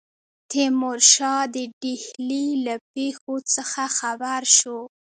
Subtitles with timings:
[0.51, 4.79] تیمورشاه د ډهلي له پیښو څخه خبر شو.